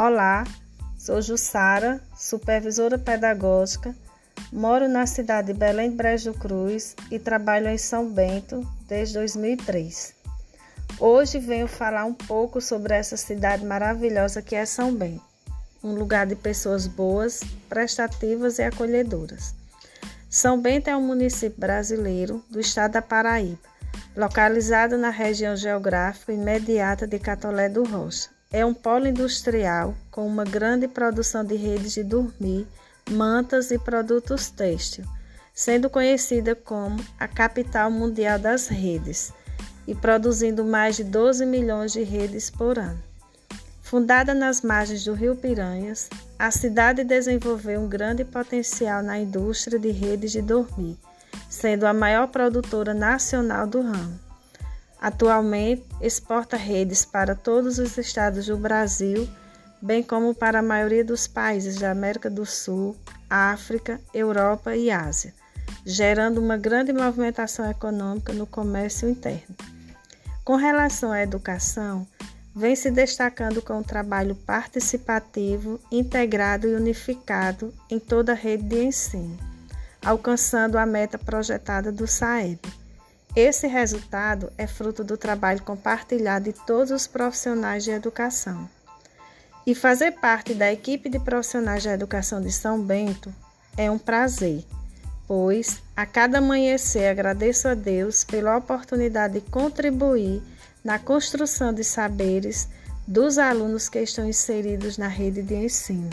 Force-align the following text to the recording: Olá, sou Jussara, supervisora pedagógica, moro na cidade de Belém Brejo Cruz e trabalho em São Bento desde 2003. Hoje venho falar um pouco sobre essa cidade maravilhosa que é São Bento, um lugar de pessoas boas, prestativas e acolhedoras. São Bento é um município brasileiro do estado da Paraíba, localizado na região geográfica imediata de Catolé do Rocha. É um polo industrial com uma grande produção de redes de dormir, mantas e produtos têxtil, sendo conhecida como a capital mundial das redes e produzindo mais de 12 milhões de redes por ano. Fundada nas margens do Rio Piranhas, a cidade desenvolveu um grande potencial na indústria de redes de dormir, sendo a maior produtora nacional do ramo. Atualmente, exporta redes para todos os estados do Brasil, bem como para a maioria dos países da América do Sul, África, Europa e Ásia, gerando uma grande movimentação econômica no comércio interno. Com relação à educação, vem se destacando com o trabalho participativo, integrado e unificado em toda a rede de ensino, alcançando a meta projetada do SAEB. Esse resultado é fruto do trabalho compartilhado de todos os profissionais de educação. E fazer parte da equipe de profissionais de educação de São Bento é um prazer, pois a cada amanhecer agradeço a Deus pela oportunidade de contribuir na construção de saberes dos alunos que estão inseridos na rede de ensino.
Olá, 0.00 0.44
sou 0.96 1.20
Jussara, 1.20 2.00
supervisora 2.16 2.96
pedagógica, 2.96 3.92
moro 4.52 4.88
na 4.88 5.04
cidade 5.08 5.52
de 5.52 5.58
Belém 5.58 5.90
Brejo 5.90 6.32
Cruz 6.34 6.94
e 7.10 7.18
trabalho 7.18 7.66
em 7.66 7.76
São 7.76 8.08
Bento 8.08 8.64
desde 8.86 9.14
2003. 9.14 10.14
Hoje 11.00 11.40
venho 11.40 11.66
falar 11.66 12.04
um 12.04 12.14
pouco 12.14 12.60
sobre 12.60 12.94
essa 12.94 13.16
cidade 13.16 13.66
maravilhosa 13.66 14.40
que 14.40 14.54
é 14.54 14.64
São 14.64 14.94
Bento, 14.94 15.24
um 15.82 15.94
lugar 15.94 16.28
de 16.28 16.36
pessoas 16.36 16.86
boas, 16.86 17.40
prestativas 17.68 18.60
e 18.60 18.62
acolhedoras. 18.62 19.52
São 20.30 20.60
Bento 20.60 20.88
é 20.88 20.96
um 20.96 21.04
município 21.04 21.58
brasileiro 21.58 22.40
do 22.48 22.60
estado 22.60 22.92
da 22.92 23.02
Paraíba, 23.02 23.58
localizado 24.16 24.96
na 24.96 25.10
região 25.10 25.56
geográfica 25.56 26.32
imediata 26.32 27.04
de 27.04 27.18
Catolé 27.18 27.68
do 27.68 27.82
Rocha. 27.82 28.37
É 28.50 28.64
um 28.64 28.72
polo 28.72 29.06
industrial 29.06 29.94
com 30.10 30.26
uma 30.26 30.42
grande 30.42 30.88
produção 30.88 31.44
de 31.44 31.54
redes 31.54 31.92
de 31.92 32.02
dormir, 32.02 32.66
mantas 33.10 33.70
e 33.70 33.78
produtos 33.78 34.48
têxtil, 34.48 35.04
sendo 35.52 35.90
conhecida 35.90 36.54
como 36.54 36.98
a 37.20 37.28
capital 37.28 37.90
mundial 37.90 38.38
das 38.38 38.66
redes 38.68 39.34
e 39.86 39.94
produzindo 39.94 40.64
mais 40.64 40.96
de 40.96 41.04
12 41.04 41.44
milhões 41.44 41.92
de 41.92 42.02
redes 42.02 42.48
por 42.48 42.78
ano. 42.78 43.02
Fundada 43.82 44.32
nas 44.32 44.62
margens 44.62 45.04
do 45.04 45.12
Rio 45.12 45.36
Piranhas, 45.36 46.08
a 46.38 46.50
cidade 46.50 47.04
desenvolveu 47.04 47.80
um 47.80 47.88
grande 47.88 48.24
potencial 48.24 49.02
na 49.02 49.18
indústria 49.18 49.78
de 49.78 49.90
redes 49.90 50.32
de 50.32 50.40
dormir, 50.40 50.96
sendo 51.50 51.86
a 51.86 51.92
maior 51.92 52.28
produtora 52.28 52.94
nacional 52.94 53.66
do 53.66 53.82
ramo. 53.82 54.27
Atualmente, 55.00 55.84
exporta 56.00 56.56
redes 56.56 57.04
para 57.04 57.34
todos 57.34 57.78
os 57.78 57.96
estados 57.96 58.46
do 58.46 58.56
Brasil, 58.56 59.28
bem 59.80 60.02
como 60.02 60.34
para 60.34 60.58
a 60.58 60.62
maioria 60.62 61.04
dos 61.04 61.28
países 61.28 61.76
da 61.76 61.90
América 61.90 62.28
do 62.28 62.44
Sul, 62.44 62.96
África, 63.30 64.00
Europa 64.12 64.74
e 64.74 64.90
Ásia, 64.90 65.32
gerando 65.86 66.40
uma 66.40 66.56
grande 66.56 66.92
movimentação 66.92 67.70
econômica 67.70 68.32
no 68.32 68.46
comércio 68.46 69.08
interno. 69.08 69.54
Com 70.44 70.56
relação 70.56 71.12
à 71.12 71.22
educação, 71.22 72.06
vem 72.56 72.74
se 72.74 72.90
destacando 72.90 73.62
com 73.62 73.78
o 73.78 73.84
trabalho 73.84 74.34
participativo, 74.34 75.78
integrado 75.92 76.66
e 76.66 76.74
unificado 76.74 77.72
em 77.88 78.00
toda 78.00 78.32
a 78.32 78.34
rede 78.34 78.64
de 78.64 78.82
ensino, 78.82 79.38
alcançando 80.04 80.76
a 80.76 80.84
meta 80.84 81.16
projetada 81.18 81.92
do 81.92 82.06
SAEB. 82.06 82.58
Esse 83.40 83.68
resultado 83.68 84.52
é 84.58 84.66
fruto 84.66 85.04
do 85.04 85.16
trabalho 85.16 85.62
compartilhado 85.62 86.46
de 86.46 86.52
todos 86.52 86.90
os 86.90 87.06
profissionais 87.06 87.84
de 87.84 87.92
educação. 87.92 88.68
E 89.64 89.76
fazer 89.76 90.10
parte 90.10 90.54
da 90.54 90.72
equipe 90.72 91.08
de 91.08 91.20
profissionais 91.20 91.84
de 91.84 91.88
educação 91.88 92.40
de 92.40 92.50
São 92.50 92.82
Bento 92.82 93.32
é 93.76 93.88
um 93.88 93.96
prazer, 93.96 94.64
pois 95.24 95.80
a 95.96 96.04
cada 96.04 96.38
amanhecer 96.38 97.06
agradeço 97.08 97.68
a 97.68 97.74
Deus 97.74 98.24
pela 98.24 98.56
oportunidade 98.56 99.34
de 99.34 99.50
contribuir 99.52 100.42
na 100.82 100.98
construção 100.98 101.72
de 101.72 101.84
saberes 101.84 102.68
dos 103.06 103.38
alunos 103.38 103.88
que 103.88 104.00
estão 104.00 104.28
inseridos 104.28 104.98
na 104.98 105.06
rede 105.06 105.42
de 105.42 105.54
ensino. 105.54 106.10